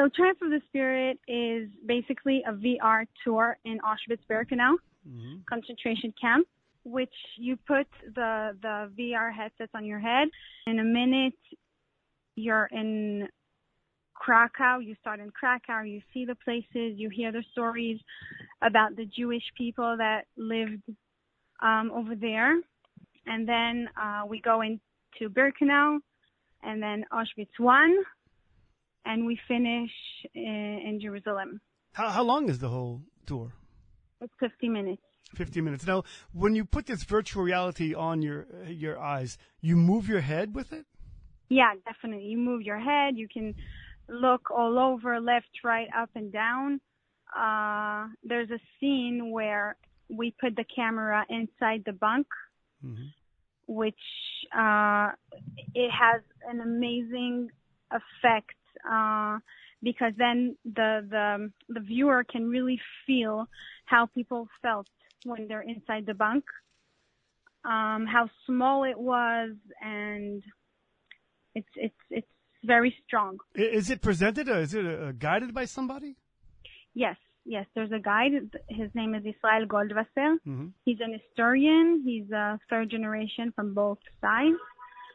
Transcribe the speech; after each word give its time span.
So 0.00 0.08
Triumph 0.16 0.38
of 0.40 0.48
the 0.48 0.62
Spirit 0.68 1.18
is 1.28 1.68
basically 1.84 2.42
a 2.48 2.52
VR 2.52 3.06
tour 3.22 3.58
in 3.66 3.78
Auschwitz-Birkenau 3.80 4.76
Mm-hmm. 5.08 5.36
concentration 5.48 6.12
camp, 6.20 6.46
which 6.84 7.14
you 7.38 7.56
put 7.56 7.86
the 8.14 8.54
the 8.60 8.90
VR 8.98 9.32
headsets 9.32 9.70
on 9.74 9.82
your 9.86 9.98
head. 9.98 10.28
In 10.66 10.78
a 10.78 10.84
minute, 10.84 11.40
you're 12.36 12.68
in 12.70 13.26
Krakow. 14.12 14.78
You 14.78 14.94
start 15.00 15.20
in 15.20 15.30
Krakow. 15.30 15.84
You 15.84 16.02
see 16.12 16.26
the 16.26 16.34
places. 16.34 16.98
You 16.98 17.08
hear 17.08 17.32
the 17.32 17.42
stories 17.50 17.98
about 18.60 18.94
the 18.94 19.06
Jewish 19.06 19.42
people 19.56 19.96
that 19.96 20.26
lived 20.36 20.82
um, 21.62 21.90
over 21.94 22.14
there, 22.14 22.60
and 23.26 23.48
then 23.48 23.88
uh, 24.00 24.24
we 24.28 24.42
go 24.42 24.60
into 24.60 25.30
Birkenau, 25.30 25.98
and 26.62 26.82
then 26.82 27.06
Auschwitz 27.10 27.58
one, 27.58 27.96
and 29.04 29.26
we 29.26 29.38
finish 29.48 29.90
in, 30.34 30.82
in 30.86 31.00
Jerusalem. 31.00 31.60
How, 31.92 32.08
how 32.10 32.22
long 32.22 32.48
is 32.48 32.58
the 32.58 32.68
whole 32.68 33.02
tour? 33.26 33.52
It's 34.20 34.32
50 34.40 34.68
minutes. 34.68 35.02
50 35.34 35.60
minutes. 35.60 35.86
Now, 35.86 36.02
when 36.32 36.54
you 36.54 36.64
put 36.64 36.86
this 36.86 37.04
virtual 37.04 37.42
reality 37.44 37.94
on 37.94 38.20
your 38.20 38.46
your 38.66 38.98
eyes, 38.98 39.38
you 39.60 39.76
move 39.76 40.08
your 40.08 40.20
head 40.20 40.54
with 40.54 40.72
it? 40.72 40.86
Yeah, 41.48 41.72
definitely. 41.84 42.26
You 42.26 42.38
move 42.38 42.62
your 42.62 42.78
head. 42.78 43.16
You 43.16 43.28
can 43.28 43.54
look 44.08 44.50
all 44.50 44.76
over, 44.78 45.20
left, 45.20 45.50
right, 45.64 45.88
up, 45.96 46.10
and 46.16 46.32
down. 46.32 46.80
Uh, 47.36 48.08
there's 48.24 48.50
a 48.50 48.58
scene 48.80 49.30
where 49.30 49.76
we 50.08 50.34
put 50.40 50.56
the 50.56 50.64
camera 50.64 51.24
inside 51.28 51.84
the 51.86 51.92
bunk, 51.92 52.26
Mhm. 52.84 53.12
which 53.66 54.04
uh, 54.52 55.12
it 55.74 55.90
has 55.92 56.22
an 56.48 56.60
amazing 56.60 57.50
effect 57.92 58.54
uh, 58.88 59.38
because 59.82 60.12
then 60.16 60.56
the 60.64 61.06
the 61.10 61.50
the 61.68 61.80
viewer 61.80 62.24
can 62.24 62.48
really 62.48 62.80
feel 63.06 63.46
how 63.86 64.06
people 64.06 64.48
felt 64.62 64.86
when 65.24 65.48
they're 65.48 65.62
inside 65.62 66.06
the 66.06 66.14
bunk, 66.14 66.44
um, 67.64 68.06
how 68.06 68.28
small 68.46 68.84
it 68.84 68.98
was, 68.98 69.52
and 69.82 70.42
it's 71.54 71.68
it's 71.76 72.02
it's 72.10 72.26
very 72.64 72.94
strong. 73.06 73.38
Is 73.54 73.90
it 73.90 74.02
presented 74.02 74.48
or 74.48 74.58
is 74.58 74.74
it 74.74 74.84
uh, 74.84 75.12
guided 75.12 75.54
by 75.54 75.64
somebody? 75.64 76.16
Yes, 76.94 77.16
yes. 77.44 77.66
There's 77.74 77.92
a 77.92 77.98
guide. 77.98 78.32
His 78.68 78.90
name 78.94 79.14
is 79.14 79.24
Israel 79.24 79.66
Goldwasser. 79.66 80.36
hmm 80.44 80.68
He's 80.84 81.00
an 81.00 81.12
historian. 81.18 82.02
He's 82.04 82.30
a 82.30 82.58
third 82.68 82.90
generation 82.90 83.52
from 83.54 83.74
both 83.74 83.98
sides, 84.20 84.58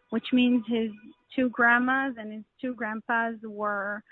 which 0.10 0.28
means 0.34 0.64
his 0.68 0.92
two 1.36 1.50
grandmas 1.50 2.16
and 2.18 2.32
his 2.32 2.44
two 2.62 2.74
grandpas 2.74 3.36
were 3.44 4.04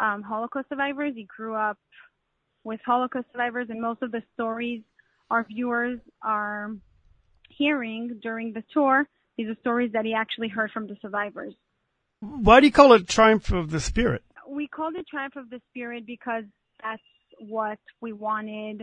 um, 0.00 0.22
Holocaust 0.22 0.68
survivors. 0.68 1.14
He 1.14 1.24
grew 1.24 1.54
up 1.54 1.78
with 2.64 2.80
Holocaust 2.84 3.26
survivors, 3.32 3.68
and 3.70 3.80
most 3.80 4.02
of 4.02 4.12
the 4.12 4.22
stories 4.34 4.82
our 5.30 5.44
viewers 5.44 5.98
are 6.22 6.72
hearing 7.48 8.18
during 8.22 8.52
the 8.52 8.62
tour, 8.72 9.08
these 9.36 9.48
are 9.48 9.56
stories 9.60 9.92
that 9.92 10.04
he 10.04 10.14
actually 10.14 10.48
heard 10.48 10.70
from 10.72 10.86
the 10.86 10.96
survivors. 11.00 11.54
Why 12.20 12.60
do 12.60 12.66
you 12.66 12.72
call 12.72 12.92
it 12.94 13.08
Triumph 13.08 13.52
of 13.52 13.70
the 13.70 13.80
Spirit? 13.80 14.22
we 14.48 14.66
called 14.66 14.96
it 14.96 15.06
Triumph 15.06 15.36
of 15.36 15.50
the 15.50 15.60
Spirit 15.70 16.06
because 16.06 16.44
that's 16.82 17.02
what 17.38 17.78
we 18.00 18.12
wanted 18.12 18.82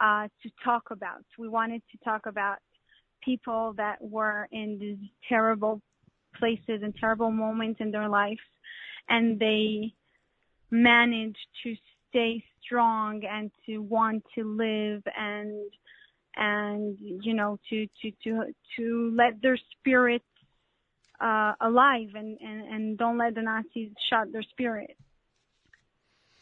uh, 0.00 0.28
to 0.42 0.50
talk 0.64 0.90
about. 0.90 1.24
We 1.38 1.48
wanted 1.48 1.82
to 1.90 1.98
talk 2.04 2.26
about 2.26 2.58
people 3.24 3.74
that 3.76 3.96
were 4.00 4.48
in 4.52 4.78
these 4.78 4.98
terrible 5.28 5.80
places 6.38 6.82
and 6.82 6.94
terrible 6.96 7.30
moments 7.30 7.80
in 7.80 7.90
their 7.90 8.08
lives, 8.08 8.40
and 9.08 9.38
they 9.38 9.92
managed 10.70 11.46
to 11.62 11.74
stay 12.08 12.42
strong 12.62 13.22
and 13.24 13.50
to 13.66 13.78
want 13.78 14.22
to 14.34 14.44
live 14.44 15.02
and 15.18 15.70
and 16.36 16.96
you 17.00 17.34
know 17.34 17.58
to 17.68 17.86
to 18.00 18.10
to 18.22 18.44
to 18.76 19.12
let 19.16 19.40
their 19.42 19.58
spirits 19.78 20.24
uh, 21.20 21.52
alive 21.60 22.08
and, 22.14 22.38
and, 22.40 22.72
and 22.72 22.98
don't 22.98 23.18
let 23.18 23.34
the 23.34 23.42
Nazis 23.42 23.90
shut 24.08 24.32
their 24.32 24.42
spirit. 24.42 24.96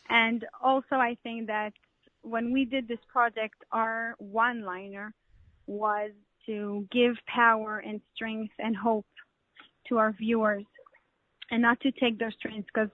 And 0.08 0.44
also, 0.62 0.96
I 0.96 1.16
think 1.22 1.46
that 1.46 1.72
when 2.22 2.52
we 2.52 2.64
did 2.64 2.86
this 2.86 2.98
project, 3.10 3.54
our 3.72 4.14
one 4.18 4.62
liner 4.64 5.12
was 5.66 6.10
to 6.46 6.86
give 6.92 7.14
power 7.26 7.78
and 7.78 8.00
strength 8.14 8.52
and 8.58 8.76
hope 8.76 9.06
to 9.88 9.98
our 9.98 10.12
viewers 10.12 10.64
and 11.50 11.62
not 11.62 11.80
to 11.80 11.90
take 11.92 12.18
their 12.18 12.30
strengths 12.32 12.68
because 12.72 12.90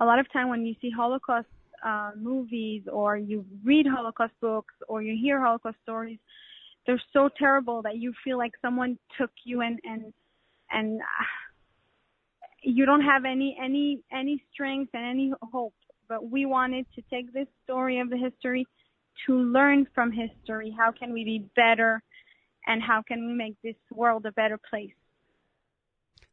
a 0.00 0.04
lot 0.04 0.18
of 0.18 0.30
time 0.32 0.48
when 0.48 0.64
you 0.66 0.74
see 0.80 0.90
Holocaust 0.90 1.46
uh, 1.84 2.12
movies 2.16 2.82
or 2.90 3.16
you 3.16 3.44
read 3.64 3.86
Holocaust 3.86 4.32
books 4.40 4.74
or 4.88 5.02
you 5.02 5.16
hear 5.20 5.40
Holocaust 5.40 5.76
stories, 5.82 6.18
they're 6.86 7.02
so 7.12 7.28
terrible 7.38 7.82
that 7.82 7.96
you 7.96 8.12
feel 8.22 8.38
like 8.38 8.52
someone 8.60 8.98
took 9.18 9.30
you 9.44 9.60
and 9.62 9.78
and 9.84 10.12
and 10.70 11.00
uh, 11.00 11.24
you 12.62 12.86
don't 12.86 13.02
have 13.02 13.24
any 13.24 13.56
any 13.62 14.00
any 14.12 14.42
strength 14.52 14.90
and 14.94 15.04
any 15.04 15.32
hope. 15.42 15.74
But 16.08 16.30
we 16.30 16.44
wanted 16.44 16.86
to 16.96 17.02
take 17.10 17.32
this 17.32 17.48
story 17.64 18.00
of 18.00 18.10
the 18.10 18.16
history 18.16 18.66
to 19.26 19.34
learn 19.34 19.86
from 19.94 20.12
history. 20.12 20.74
How 20.76 20.92
can 20.92 21.12
we 21.12 21.24
be 21.24 21.46
better, 21.56 22.02
and 22.66 22.82
how 22.82 23.02
can 23.06 23.26
we 23.26 23.32
make 23.32 23.56
this 23.62 23.76
world 23.90 24.26
a 24.26 24.32
better 24.32 24.58
place? 24.70 24.92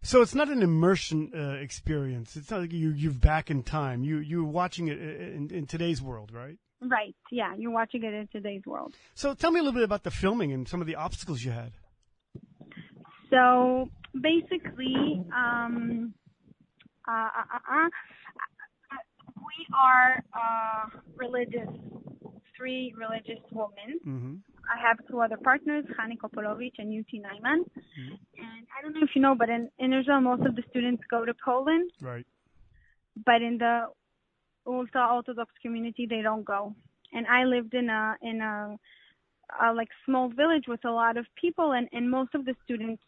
So 0.03 0.21
it's 0.21 0.33
not 0.33 0.49
an 0.49 0.63
immersion 0.63 1.31
uh, 1.35 1.61
experience. 1.61 2.35
It's 2.35 2.49
not 2.49 2.61
like 2.61 2.71
you 2.73 2.89
you're 2.89 3.11
back 3.11 3.51
in 3.51 3.63
time. 3.63 4.03
You 4.03 4.17
you're 4.17 4.43
watching 4.43 4.87
it 4.87 4.97
uh, 4.99 5.35
in, 5.37 5.49
in 5.51 5.67
today's 5.67 6.01
world, 6.01 6.31
right? 6.33 6.57
Right? 6.81 7.15
Yeah, 7.31 7.53
you're 7.55 7.71
watching 7.71 8.03
it 8.03 8.13
in 8.13 8.27
today's 8.31 8.65
world. 8.65 8.95
So 9.13 9.35
tell 9.35 9.51
me 9.51 9.59
a 9.59 9.63
little 9.63 9.79
bit 9.79 9.83
about 9.83 10.03
the 10.03 10.09
filming 10.09 10.51
and 10.51 10.67
some 10.67 10.81
of 10.81 10.87
the 10.87 10.95
obstacles 10.95 11.43
you 11.43 11.51
had. 11.51 11.73
So 13.29 13.89
basically, 14.19 15.23
um, 15.35 16.13
uh, 17.07 17.11
uh, 17.11 17.59
uh, 17.71 17.85
uh, 17.85 17.89
we 19.37 19.67
are 19.75 20.23
uh, 20.33 20.99
religious, 21.15 21.69
three 22.57 22.93
religious 22.97 23.41
women. 23.51 23.99
hmm 24.03 24.35
I 24.73 24.87
have 24.87 24.97
two 25.09 25.19
other 25.19 25.37
partners, 25.37 25.83
Hani 25.99 26.17
Kopolowicz 26.17 26.75
and 26.77 26.89
Yuti 26.93 27.19
Naiman. 27.19 27.65
And 27.65 28.17
I 28.77 28.81
don't 28.81 28.93
know 28.93 29.03
if 29.03 29.15
you 29.15 29.21
know, 29.21 29.35
but 29.35 29.49
in, 29.49 29.69
in 29.79 29.93
Israel, 29.93 30.21
most 30.21 30.43
of 30.45 30.55
the 30.55 30.63
students 30.69 31.03
go 31.09 31.25
to 31.25 31.33
Poland, 31.45 31.91
Right. 32.01 32.25
but 33.25 33.41
in 33.41 33.57
the 33.57 33.87
ultra 34.65 35.07
Orthodox 35.13 35.51
community, 35.61 36.05
they 36.09 36.21
don't 36.21 36.45
go. 36.45 36.73
And 37.13 37.27
I 37.27 37.43
lived 37.43 37.73
in 37.73 37.89
a 37.89 38.15
in 38.21 38.41
a, 38.41 38.77
a 39.65 39.73
like 39.73 39.89
small 40.05 40.29
village 40.29 40.65
with 40.67 40.83
a 40.85 40.91
lot 40.91 41.17
of 41.17 41.25
people, 41.39 41.73
and 41.73 41.87
and 41.91 42.09
most 42.09 42.33
of 42.35 42.45
the 42.45 42.55
students 42.63 43.01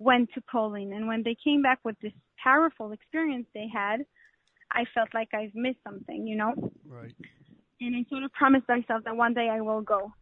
went 0.00 0.30
to 0.34 0.40
Poland. 0.50 0.92
And 0.92 1.06
when 1.06 1.22
they 1.22 1.36
came 1.42 1.62
back 1.62 1.80
with 1.84 1.96
this 2.00 2.12
powerful 2.42 2.92
experience 2.92 3.46
they 3.54 3.68
had, 3.72 3.98
I 4.72 4.84
felt 4.94 5.08
like 5.14 5.30
I've 5.34 5.54
missed 5.54 5.82
something, 5.84 6.26
you 6.26 6.36
know. 6.36 6.52
Right. 6.86 7.14
and 7.80 7.94
I 7.96 8.04
sort 8.10 8.24
of 8.24 8.32
promised 8.32 8.68
myself 8.68 9.04
that 9.04 9.16
one 9.16 9.34
day 9.34 9.48
I 9.48 9.60
will 9.60 9.82
go. 9.82 10.12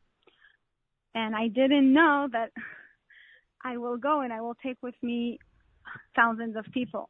And 1.14 1.34
I 1.34 1.48
didn't 1.48 1.92
know 1.92 2.28
that 2.32 2.50
I 3.66 3.76
will 3.78 3.96
go 3.96 4.20
and 4.20 4.32
I 4.32 4.40
will 4.40 4.54
take 4.62 4.78
with 4.80 4.94
me 5.02 5.40
thousands 6.14 6.56
of 6.56 6.64
people. 6.72 7.08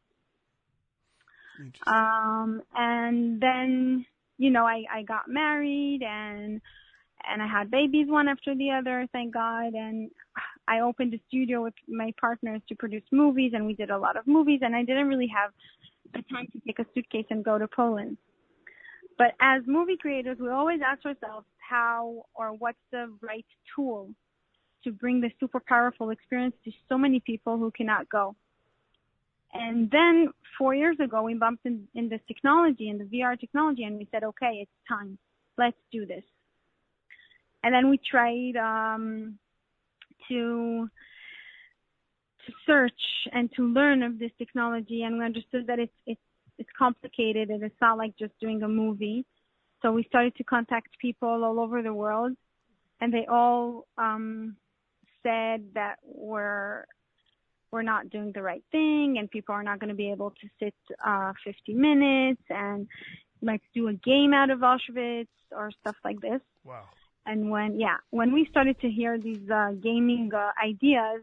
Um, 1.86 2.62
and 2.74 3.40
then, 3.40 4.06
you 4.38 4.50
know, 4.50 4.64
I, 4.64 4.84
I 4.90 5.02
got 5.02 5.28
married 5.28 6.00
and, 6.02 6.60
and 7.30 7.42
I 7.42 7.46
had 7.46 7.70
babies 7.70 8.06
one 8.08 8.28
after 8.28 8.54
the 8.54 8.70
other, 8.70 9.06
thank 9.12 9.34
God. 9.34 9.74
And 9.74 10.10
I 10.66 10.80
opened 10.80 11.12
a 11.12 11.20
studio 11.28 11.62
with 11.62 11.74
my 11.88 12.12
partners 12.18 12.62
to 12.68 12.74
produce 12.74 13.04
movies 13.12 13.52
and 13.54 13.66
we 13.66 13.74
did 13.74 13.90
a 13.90 13.98
lot 13.98 14.16
of 14.16 14.26
movies 14.26 14.60
and 14.62 14.74
I 14.74 14.82
didn't 14.82 15.08
really 15.08 15.30
have 15.34 15.50
the 16.14 16.22
time 16.32 16.46
to 16.52 16.60
take 16.66 16.78
a 16.78 16.86
suitcase 16.94 17.26
and 17.28 17.44
go 17.44 17.58
to 17.58 17.68
Poland. 17.68 18.16
But 19.18 19.32
as 19.40 19.62
movie 19.66 19.96
creators, 19.98 20.38
we 20.40 20.48
always 20.48 20.80
ask 20.86 21.04
ourselves 21.04 21.46
how 21.58 22.24
or 22.34 22.52
what's 22.52 22.78
the 22.92 23.12
right 23.20 23.46
tool 23.74 24.10
to 24.84 24.92
bring 24.92 25.20
this 25.20 25.32
super 25.40 25.60
powerful 25.60 26.10
experience 26.10 26.54
to 26.64 26.70
so 26.88 26.96
many 26.96 27.20
people 27.20 27.58
who 27.58 27.70
cannot 27.70 28.08
go. 28.08 28.36
And 29.52 29.90
then 29.90 30.28
four 30.58 30.74
years 30.74 30.96
ago, 31.02 31.22
we 31.22 31.34
bumped 31.34 31.64
in, 31.64 31.88
in 31.94 32.08
this 32.08 32.20
technology, 32.28 32.88
in 32.88 32.98
the 32.98 33.04
VR 33.04 33.38
technology, 33.38 33.84
and 33.84 33.96
we 33.96 34.08
said, 34.10 34.22
okay, 34.24 34.58
it's 34.62 34.70
time. 34.88 35.18
Let's 35.56 35.76
do 35.90 36.04
this. 36.04 36.24
And 37.62 37.74
then 37.74 37.88
we 37.88 37.98
tried 37.98 38.56
um, 38.56 39.38
to 40.28 40.88
to 42.46 42.52
search 42.64 42.92
and 43.32 43.50
to 43.56 43.62
learn 43.62 44.02
of 44.02 44.18
this 44.18 44.30
technology, 44.38 45.02
and 45.02 45.18
we 45.18 45.24
understood 45.24 45.66
that 45.66 45.78
it's 45.78 45.98
it's 46.06 46.20
it's 46.58 46.68
complicated 46.78 47.50
and 47.50 47.62
it's 47.62 47.80
not 47.80 47.98
like 47.98 48.16
just 48.16 48.32
doing 48.40 48.62
a 48.62 48.68
movie. 48.68 49.24
So 49.82 49.92
we 49.92 50.04
started 50.04 50.34
to 50.36 50.44
contact 50.44 50.98
people 51.00 51.44
all 51.44 51.58
over 51.60 51.82
the 51.82 51.92
world, 51.92 52.32
and 53.00 53.12
they 53.12 53.26
all 53.28 53.86
um, 53.98 54.56
said 55.22 55.64
that 55.74 55.96
we're 56.04 56.84
we're 57.72 57.82
not 57.82 58.10
doing 58.10 58.32
the 58.32 58.42
right 58.42 58.62
thing, 58.70 59.16
and 59.18 59.30
people 59.30 59.54
are 59.54 59.62
not 59.62 59.80
going 59.80 59.88
to 59.88 59.94
be 59.94 60.10
able 60.10 60.30
to 60.30 60.48
sit 60.58 60.74
uh, 61.04 61.32
50 61.44 61.74
minutes, 61.74 62.42
and 62.48 62.86
let's 63.42 63.64
do 63.74 63.88
a 63.88 63.92
game 63.92 64.32
out 64.32 64.50
of 64.50 64.60
Auschwitz 64.60 65.28
or 65.50 65.70
stuff 65.80 65.96
like 66.04 66.20
this. 66.20 66.40
Wow. 66.64 66.84
And 67.26 67.50
when, 67.50 67.78
yeah, 67.80 67.96
when 68.10 68.32
we 68.32 68.46
started 68.50 68.80
to 68.80 68.88
hear 68.88 69.18
these 69.18 69.50
uh, 69.50 69.72
gaming 69.82 70.30
uh, 70.32 70.52
ideas, 70.64 71.22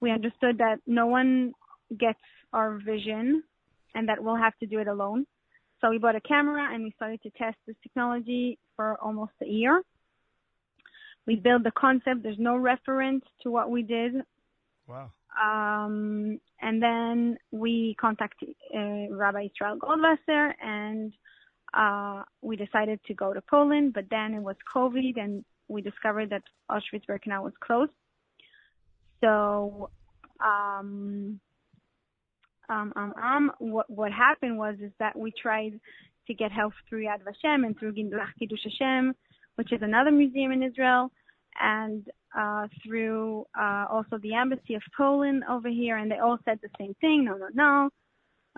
we 0.00 0.10
understood 0.10 0.58
that 0.58 0.78
no 0.86 1.06
one 1.06 1.52
gets 1.96 2.18
our 2.52 2.78
vision 2.78 3.42
and 3.94 4.08
that 4.08 4.22
we'll 4.22 4.36
have 4.36 4.56
to 4.60 4.66
do 4.66 4.78
it 4.78 4.88
alone. 4.88 5.26
So 5.80 5.90
we 5.90 5.98
bought 5.98 6.16
a 6.16 6.20
camera 6.20 6.72
and 6.72 6.84
we 6.84 6.92
started 6.92 7.22
to 7.22 7.30
test 7.30 7.56
this 7.66 7.76
technology 7.82 8.58
for 8.76 8.96
almost 9.00 9.32
a 9.42 9.46
year. 9.46 9.82
We 11.26 11.36
built 11.36 11.64
the 11.64 11.72
concept. 11.72 12.22
There's 12.22 12.38
no 12.38 12.56
reference 12.56 13.24
to 13.42 13.50
what 13.50 13.70
we 13.70 13.82
did. 13.82 14.14
Wow. 14.88 15.10
Um, 15.40 16.40
and 16.60 16.82
then 16.82 17.38
we 17.52 17.96
contacted 18.00 18.50
uh, 18.74 19.14
Rabbi 19.14 19.48
Israel 19.52 19.78
Goldwasser 19.78 20.52
and 20.62 21.12
uh, 21.72 22.24
we 22.42 22.56
decided 22.56 23.00
to 23.06 23.14
go 23.14 23.32
to 23.32 23.40
Poland, 23.40 23.92
but 23.92 24.06
then 24.10 24.34
it 24.34 24.40
was 24.42 24.56
COVID 24.74 25.20
and 25.20 25.44
we 25.68 25.82
discovered 25.82 26.30
that 26.30 26.42
Auschwitz-Birkenau 26.70 27.44
was 27.44 27.52
closed. 27.60 27.92
So, 29.20 29.90
um, 30.40 31.38
um, 32.68 32.92
um, 32.96 33.14
um, 33.22 33.52
what, 33.58 33.88
what 33.88 34.12
happened 34.12 34.58
was 34.58 34.76
is 34.80 34.92
that 34.98 35.16
we 35.16 35.32
tried 35.40 35.78
to 36.26 36.34
get 36.34 36.52
help 36.52 36.72
through 36.88 37.04
Yad 37.04 37.20
Vashem 37.22 37.66
and 37.66 37.78
through 37.78 37.94
Ganzach 37.94 38.32
Kiddush 38.38 38.60
Hashem, 38.64 39.14
which 39.60 39.72
is 39.74 39.82
another 39.82 40.10
museum 40.10 40.52
in 40.52 40.62
Israel, 40.62 41.10
and 41.60 42.08
uh, 42.34 42.66
through 42.82 43.46
uh, 43.60 43.84
also 43.90 44.16
the 44.22 44.32
embassy 44.32 44.72
of 44.72 44.80
Poland 44.96 45.42
over 45.50 45.68
here, 45.68 45.98
and 45.98 46.10
they 46.10 46.16
all 46.16 46.38
said 46.46 46.58
the 46.62 46.70
same 46.78 46.94
thing. 47.02 47.26
No, 47.26 47.36
no, 47.36 47.48
no. 47.52 47.90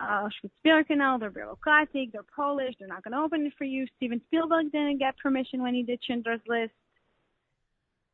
Uh, 0.01 0.29
Auschwitz-Birkenau, 0.29 1.19
they're 1.19 1.31
bureaucratic, 1.31 2.13
they're 2.13 2.23
Polish, 2.37 2.75
they're 2.79 2.87
not 2.87 3.03
going 3.03 3.17
to 3.17 3.19
open 3.19 3.45
it 3.47 3.53
for 3.59 3.65
you. 3.65 3.85
Steven 3.97 4.21
Spielberg 4.29 4.71
didn't 4.71 4.99
get 4.99 5.19
permission 5.19 5.61
when 5.61 5.75
he 5.75 5.83
did 5.83 5.99
Schindler's 6.07 6.41
List. 6.47 6.73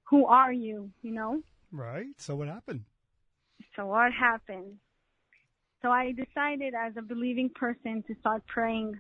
Who 0.05 0.25
are 0.25 0.55
you, 0.55 0.90
you 1.02 1.12
know? 1.12 1.43
Right. 1.70 2.06
So 2.17 2.37
what 2.37 2.49
happened? 2.49 2.85
So 3.76 3.85
what 3.85 4.12
happened? 4.14 4.79
So 5.82 5.90
I 5.90 6.12
decided 6.12 6.73
as 6.75 6.94
a 6.96 7.02
believing 7.02 7.50
person 7.50 8.02
to 8.06 8.14
start 8.20 8.46
praying. 8.46 8.99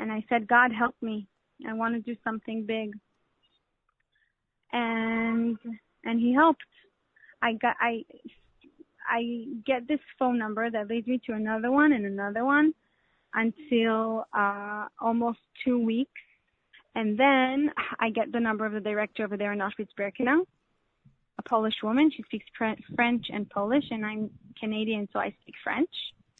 And 0.00 0.10
I 0.10 0.24
said, 0.28 0.48
God, 0.48 0.72
help 0.72 0.96
me. 1.00 1.28
I 1.68 1.72
want 1.74 1.94
to 1.94 2.00
do 2.00 2.18
something 2.24 2.64
big. 2.66 2.92
And, 4.72 5.58
and 6.04 6.20
he 6.20 6.32
helped. 6.32 6.62
I 7.42 7.54
got, 7.54 7.76
I, 7.80 8.04
I 9.08 9.46
get 9.66 9.88
this 9.88 10.00
phone 10.18 10.38
number 10.38 10.70
that 10.70 10.88
leads 10.88 11.06
me 11.06 11.20
to 11.26 11.32
another 11.32 11.70
one 11.70 11.92
and 11.92 12.06
another 12.06 12.44
one 12.44 12.72
until, 13.34 14.26
uh, 14.32 14.86
almost 15.00 15.38
two 15.64 15.78
weeks. 15.78 16.20
And 16.94 17.18
then 17.18 17.70
I 17.98 18.10
get 18.10 18.32
the 18.32 18.40
number 18.40 18.66
of 18.66 18.72
the 18.72 18.80
director 18.80 19.24
over 19.24 19.36
there 19.36 19.52
in 19.52 19.60
Auschwitz-Birkenau, 19.60 20.44
a 21.38 21.42
Polish 21.42 21.76
woman. 21.82 22.10
She 22.14 22.22
speaks 22.24 22.46
French 22.56 23.26
and 23.32 23.48
Polish, 23.48 23.84
and 23.90 24.04
I'm 24.04 24.30
Canadian, 24.58 25.08
so 25.12 25.20
I 25.20 25.34
speak 25.42 25.54
French. 25.62 25.90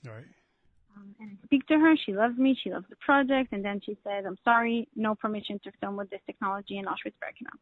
Right. 0.05 0.25
Um, 1.01 1.15
and 1.21 1.31
I 1.31 1.47
speak 1.47 1.67
to 1.69 1.79
her. 1.79 1.95
She 2.05 2.13
loves 2.13 2.37
me. 2.37 2.57
She 2.63 2.71
loves 2.71 2.87
the 2.91 2.97
project. 2.97 3.53
And 3.53 3.65
then 3.65 3.81
she 3.85 3.97
says, 4.05 4.25
I'm 4.27 4.39
sorry, 4.45 4.89
no 4.95 5.15
permission 5.15 5.61
to 5.65 5.73
film 5.81 5.97
with 5.97 6.11
this 6.11 6.21
technology 6.27 6.79
in 6.79 6.85
Auschwitz-Birkenau. 6.85 7.57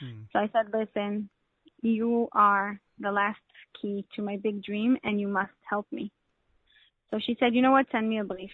Hmm. 0.00 0.22
So 0.32 0.38
I 0.38 0.50
said, 0.52 0.72
listen, 0.72 1.28
you 1.82 2.28
are 2.32 2.80
the 2.98 3.10
last 3.10 3.38
key 3.80 4.04
to 4.16 4.22
my 4.22 4.36
big 4.36 4.62
dream, 4.62 4.96
and 5.04 5.20
you 5.20 5.28
must 5.28 5.52
help 5.68 5.86
me. 5.90 6.10
So 7.10 7.18
she 7.24 7.36
said, 7.40 7.54
you 7.54 7.62
know 7.62 7.72
what? 7.72 7.86
Send 7.90 8.08
me 8.08 8.18
a 8.18 8.24
brief. 8.24 8.50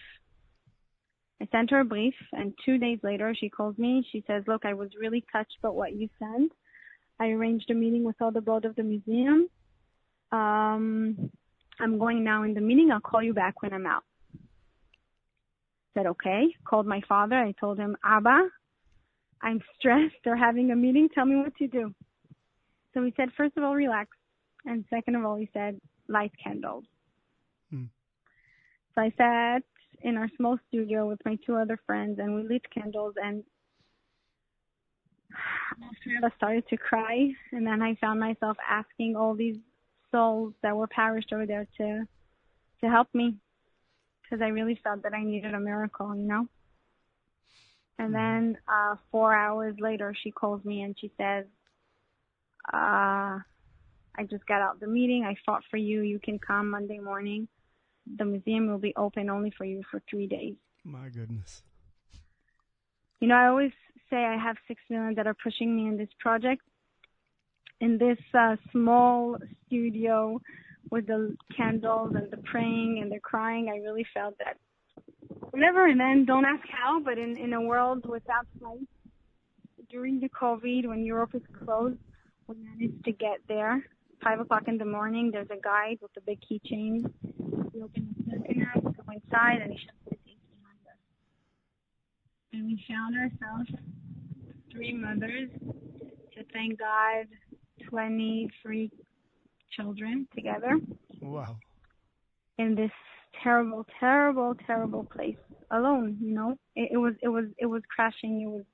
I 1.41 1.47
sent 1.51 1.69
her 1.69 1.81
a 1.81 1.85
brief, 1.85 2.15
and 2.33 2.53
two 2.65 2.77
days 2.79 2.99
later, 3.03 3.35
she 3.39 3.49
calls 3.49 3.77
me. 3.77 4.07
She 4.11 4.23
says, 4.25 4.43
look, 4.47 4.65
I 4.65 4.73
was 4.73 4.89
really 4.99 5.23
touched 5.31 5.57
by 5.61 5.69
what 5.69 5.95
you 5.95 6.09
sent. 6.17 6.51
I 7.19 7.27
arranged 7.27 7.69
a 7.69 7.75
meeting 7.75 8.03
with 8.03 8.15
all 8.21 8.31
the 8.31 8.41
board 8.41 8.65
of 8.65 8.75
the 8.75 8.83
museum. 8.83 9.47
Um, 10.31 11.29
I'm 11.79 11.99
going 11.99 12.23
now 12.23 12.43
in 12.43 12.53
the 12.53 12.61
meeting. 12.61 12.89
I'll 12.91 12.99
call 12.99 13.21
you 13.21 13.33
back 13.33 13.61
when 13.61 13.73
I'm 13.73 13.85
out. 13.85 14.03
Said, 15.93 16.05
okay. 16.07 16.47
Called 16.65 16.85
my 16.85 17.01
father. 17.07 17.35
I 17.35 17.53
told 17.59 17.77
him, 17.77 17.95
Abba, 18.03 18.49
I'm 19.41 19.61
stressed. 19.77 20.15
They're 20.23 20.35
having 20.35 20.71
a 20.71 20.75
meeting. 20.75 21.09
Tell 21.13 21.25
me 21.25 21.37
what 21.37 21.55
to 21.57 21.67
do. 21.67 21.93
So 22.93 23.03
he 23.03 23.13
said, 23.17 23.29
first 23.35 23.57
of 23.57 23.63
all, 23.63 23.75
relax. 23.75 24.09
And 24.65 24.85
second 24.89 25.15
of 25.15 25.25
all, 25.25 25.35
he 25.35 25.49
said, 25.53 25.79
light 26.07 26.31
candles. 26.43 26.83
Hmm. 27.71 27.85
So 28.95 29.01
I 29.01 29.13
sat 29.17 29.63
in 30.01 30.17
our 30.17 30.29
small 30.37 30.57
studio 30.67 31.07
with 31.07 31.19
my 31.25 31.37
two 31.45 31.55
other 31.55 31.79
friends 31.85 32.19
and 32.19 32.35
we 32.35 32.43
lit 32.43 32.63
candles 32.71 33.15
and 33.21 33.43
I 36.23 36.29
started 36.37 36.67
to 36.69 36.77
cry 36.77 37.29
and 37.51 37.65
then 37.65 37.81
I 37.81 37.95
found 37.95 38.19
myself 38.19 38.57
asking 38.67 39.15
all 39.15 39.35
these 39.35 39.57
souls 40.11 40.53
that 40.63 40.75
were 40.75 40.87
perished 40.87 41.33
over 41.33 41.45
there 41.45 41.67
to 41.77 42.03
to 42.81 42.89
help 42.89 43.07
me 43.13 43.35
because 44.29 44.41
I 44.41 44.49
really 44.49 44.79
felt 44.83 45.03
that 45.03 45.13
I 45.13 45.23
needed 45.23 45.53
a 45.53 45.59
miracle, 45.59 46.15
you 46.15 46.23
know. 46.23 46.47
And 47.99 48.13
mm-hmm. 48.13 48.53
then 48.53 48.57
uh 48.67 48.95
four 49.11 49.33
hours 49.33 49.75
later 49.79 50.13
she 50.21 50.31
calls 50.31 50.63
me 50.65 50.81
and 50.81 50.95
she 50.99 51.11
says, 51.17 51.45
uh 52.73 53.39
I 54.19 54.23
just 54.29 54.45
got 54.47 54.61
out 54.61 54.79
the 54.79 54.87
meeting. 54.87 55.23
I 55.23 55.35
fought 55.45 55.63
for 55.69 55.77
you. 55.77 56.01
You 56.01 56.19
can 56.19 56.39
come 56.39 56.71
Monday 56.71 56.99
morning 56.99 57.47
the 58.15 58.25
museum 58.25 58.67
will 58.67 58.77
be 58.77 58.93
open 58.95 59.29
only 59.29 59.51
for 59.57 59.65
you 59.65 59.83
for 59.89 60.01
three 60.09 60.27
days. 60.27 60.55
My 60.83 61.09
goodness. 61.09 61.61
You 63.19 63.27
know, 63.27 63.35
I 63.35 63.47
always 63.47 63.71
say 64.09 64.17
I 64.17 64.37
have 64.37 64.55
six 64.67 64.81
million 64.89 65.15
that 65.15 65.27
are 65.27 65.33
pushing 65.33 65.75
me 65.75 65.87
in 65.87 65.97
this 65.97 66.09
project. 66.19 66.61
In 67.79 67.97
this 67.97 68.17
uh, 68.33 68.55
small 68.71 69.37
studio 69.65 70.41
with 70.91 71.07
the 71.07 71.35
candles 71.55 72.13
and 72.15 72.31
the 72.31 72.37
praying 72.37 72.99
and 73.01 73.11
the 73.11 73.19
crying, 73.19 73.69
I 73.69 73.77
really 73.77 74.05
felt 74.13 74.35
that 74.39 74.57
whatever. 75.51 75.87
And 75.87 75.99
then 75.99 76.25
don't 76.25 76.45
ask 76.45 76.63
how, 76.69 77.01
but 77.03 77.17
in, 77.17 77.37
in 77.37 77.53
a 77.53 77.61
world 77.61 78.05
without 78.07 78.45
flights, 78.59 78.85
during 79.89 80.19
the 80.19 80.29
COVID, 80.29 80.87
when 80.87 81.05
Europe 81.05 81.31
is 81.33 81.41
closed, 81.63 81.97
we 82.47 82.55
managed 82.55 83.03
to 83.05 83.11
get 83.11 83.39
there. 83.47 83.85
Five 84.23 84.39
o'clock 84.39 84.63
in 84.67 84.77
the 84.77 84.85
morning, 84.85 85.29
there's 85.31 85.49
a 85.51 85.61
guide 85.61 85.97
with 86.01 86.11
a 86.17 86.21
big 86.21 86.39
keychain 86.41 87.05
we 87.77 87.83
open 87.83 88.15
the 88.25 88.65
up, 88.75 88.83
go 88.83 89.13
inside, 89.13 89.61
and 89.61 89.71
he 89.71 89.77
shut 89.77 89.95
the 90.05 90.15
gate 90.25 90.39
behind 90.49 90.81
us. 90.89 90.97
And 92.53 92.65
we 92.65 92.83
found 92.89 93.15
ourselves 93.15 93.69
three 94.71 94.93
mothers 94.93 95.49
to 96.35 96.43
thank 96.53 96.79
God, 96.79 97.27
23 97.89 98.91
children 99.77 100.27
together. 100.35 100.79
Wow. 101.21 101.57
In 102.57 102.75
this 102.75 102.91
terrible, 103.43 103.85
terrible, 103.99 104.55
terrible 104.65 105.03
place 105.05 105.37
alone, 105.71 106.17
you 106.19 106.33
know? 106.33 106.57
It, 106.75 106.89
it 106.93 106.97
was, 106.97 107.13
it 107.21 107.29
was, 107.29 107.45
it 107.57 107.67
was 107.67 107.83
crashing. 107.93 108.41
It 108.41 108.49
was, 108.49 108.65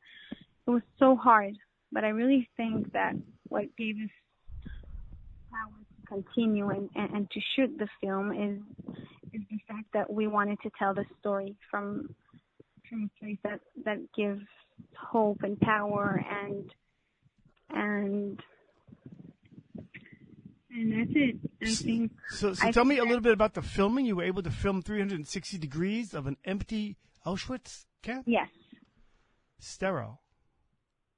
it 0.67 0.71
was 0.71 0.81
so 0.97 1.15
hard. 1.15 1.55
But 1.91 2.03
I 2.03 2.09
really 2.09 2.49
think 2.57 2.91
that 2.93 3.13
what 3.49 3.65
gave 3.77 3.97
us 3.97 4.09
uh, 4.65 4.69
power 5.51 5.79
to 5.79 6.07
continue 6.07 6.69
and, 6.69 6.89
and, 6.95 7.13
and 7.13 7.31
to 7.31 7.39
shoot 7.55 7.77
the 7.77 7.87
film 8.01 8.31
is 8.31 8.59
is 9.33 9.41
the 9.49 9.57
fact 9.67 9.87
that 9.93 10.11
we 10.11 10.27
wanted 10.27 10.59
to 10.61 10.69
tell 10.77 10.93
the 10.93 11.05
story 11.19 11.55
from 11.69 12.13
from 12.87 13.09
a 13.09 13.19
place 13.19 13.37
that 13.43 13.59
that 13.83 13.97
gives 14.15 14.45
hope 14.95 15.39
and 15.43 15.59
power 15.59 16.23
and 16.43 16.71
and 17.69 18.39
and 20.73 20.91
that's 20.91 21.11
it. 21.15 21.35
I 21.61 21.73
think. 21.73 22.11
So, 22.29 22.53
so 22.53 22.71
tell 22.71 22.85
me 22.85 22.97
a 22.97 23.03
little 23.03 23.21
bit 23.21 23.33
about 23.33 23.53
the 23.53 23.61
filming. 23.61 24.05
You 24.05 24.17
were 24.17 24.23
able 24.23 24.43
to 24.43 24.51
film 24.51 24.81
360 24.81 25.57
degrees 25.57 26.13
of 26.13 26.27
an 26.27 26.37
empty 26.45 26.97
Auschwitz 27.25 27.85
camp. 28.01 28.25
Yes. 28.27 28.49
Sterile. 29.59 30.19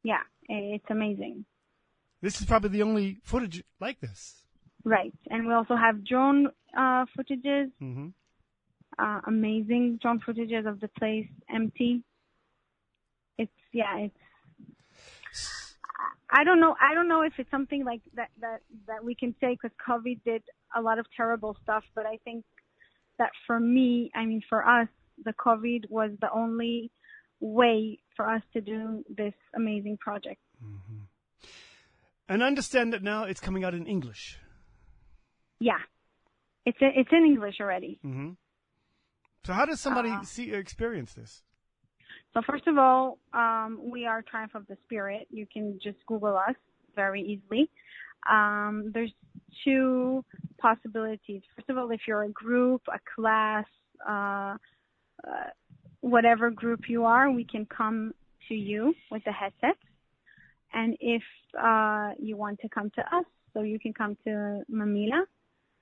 Yeah, 0.03 0.21
it's 0.47 0.85
amazing. 0.89 1.45
This 2.21 2.39
is 2.39 2.45
probably 2.45 2.69
the 2.69 2.83
only 2.83 3.19
footage 3.23 3.63
like 3.79 3.99
this. 3.99 4.43
Right, 4.83 5.13
and 5.29 5.47
we 5.47 5.53
also 5.53 5.75
have 5.75 6.05
drone 6.05 6.47
uh, 6.77 7.05
footages. 7.17 7.71
Mm-hmm. 7.81 8.07
Uh, 8.97 9.19
amazing 9.27 9.99
drone 10.01 10.19
footages 10.19 10.67
of 10.67 10.79
the 10.79 10.87
place 10.99 11.27
empty. 11.53 12.03
It's 13.37 13.51
yeah, 13.73 13.97
it's. 13.97 14.15
I 16.35 16.43
don't 16.43 16.59
know. 16.59 16.75
I 16.81 16.93
don't 16.93 17.07
know 17.07 17.21
if 17.21 17.33
it's 17.37 17.49
something 17.49 17.85
like 17.85 18.01
that 18.15 18.29
that 18.41 18.61
that 18.87 19.03
we 19.03 19.15
can 19.15 19.33
say 19.39 19.53
because 19.53 19.75
COVID 19.87 20.19
did 20.25 20.43
a 20.75 20.81
lot 20.81 20.99
of 20.99 21.05
terrible 21.15 21.55
stuff. 21.63 21.83
But 21.95 22.05
I 22.05 22.17
think 22.25 22.43
that 23.17 23.31
for 23.47 23.57
me, 23.59 24.11
I 24.13 24.25
mean, 24.25 24.41
for 24.49 24.67
us, 24.67 24.89
the 25.23 25.33
COVID 25.33 25.89
was 25.89 26.11
the 26.19 26.29
only 26.31 26.91
way 27.39 27.99
for 28.17 28.29
us 28.29 28.41
to 28.53 28.59
do 28.59 29.05
this 29.09 29.33
amazing 29.55 29.97
project. 29.97 30.41
Mm-hmm. 30.61 31.03
And 32.27 32.43
understand 32.43 32.91
that 32.91 33.01
now 33.01 33.23
it's 33.23 33.39
coming 33.39 33.63
out 33.63 33.73
in 33.73 33.85
English. 33.85 34.37
Yeah, 35.59 35.79
it's 36.65 36.77
it's 36.81 37.09
in 37.13 37.23
English 37.23 37.55
already. 37.61 37.99
Mm-hmm. 38.03 38.31
So 39.45 39.53
how 39.53 39.65
does 39.65 39.79
somebody 39.79 40.09
uh, 40.09 40.23
see 40.23 40.51
experience 40.51 41.13
this? 41.13 41.43
So 42.33 42.41
first 42.41 42.67
of 42.67 42.77
all, 42.77 43.19
um, 43.33 43.79
we 44.05 44.09
are 44.09 44.21
Triumph 44.21 44.53
of 44.53 44.67
the 44.67 44.77
Spirit. 44.85 45.25
You 45.31 45.47
can 45.51 45.79
just 45.81 45.97
Google 46.05 46.37
us 46.37 46.53
very 46.95 47.23
easily. 47.23 47.67
Um, 48.29 48.91
there's 48.93 49.11
two 49.63 50.23
possibilities. 50.59 51.41
First 51.55 51.69
of 51.71 51.77
all, 51.79 51.89
if 51.89 52.01
you're 52.07 52.21
a 52.21 52.29
group, 52.29 52.83
a 52.87 52.99
class, 53.15 53.65
uh, 54.07 54.57
uh, 55.27 55.49
whatever 56.01 56.51
group 56.51 56.81
you 56.87 57.05
are, 57.05 57.31
we 57.31 57.45
can 57.45 57.65
come 57.65 58.13
to 58.47 58.53
you 58.53 58.93
with 59.09 59.23
the 59.25 59.31
headset. 59.31 59.77
And 60.71 60.95
if 60.99 61.23
uh, 61.59 62.11
you 62.19 62.37
want 62.37 62.59
to 62.59 62.69
come 62.69 62.91
to 62.91 63.01
us, 63.01 63.25
so 63.55 63.61
you 63.61 63.79
can 63.79 63.93
come 63.93 64.15
to 64.25 64.61
Mamilla, 64.71 65.23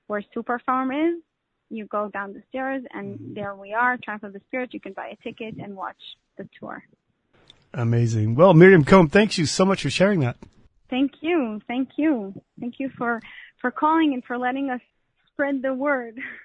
where 0.08 0.24
Super-Pharm 0.34 1.10
is. 1.10 1.22
You 1.70 1.88
go 1.88 2.08
down 2.08 2.32
the 2.32 2.44
stairs, 2.48 2.84
and 2.94 3.20
mm-hmm. 3.20 3.34
there 3.34 3.56
we 3.56 3.74
are, 3.74 3.98
Triumph 3.98 4.24
of 4.24 4.32
the 4.32 4.42
Spirit. 4.48 4.74
You 4.74 4.80
can 4.80 4.94
buy 4.94 5.08
a 5.08 5.24
ticket 5.24 5.56
and 5.62 5.76
watch 5.76 5.98
the 6.38 6.48
tour. 6.58 6.84
Amazing. 7.74 8.36
Well, 8.36 8.54
Miriam 8.54 8.84
Cohen, 8.84 9.10
thanks 9.10 9.38
you 9.38 9.46
so 9.46 9.66
much 9.66 9.82
for 9.82 9.90
sharing 9.90 10.20
that. 10.20 10.38
Thank 10.90 11.14
you. 11.22 11.60
Thank 11.68 11.90
you. 11.98 12.34
Thank 12.60 12.76
you 12.80 12.90
for, 12.98 13.20
for 13.60 13.72
calling 13.72 14.14
and 14.14 14.24
for 14.24 14.38
letting 14.38 14.70
us 14.70 14.82
spread 15.32 15.62
the 15.62 15.74
word. 15.74 16.20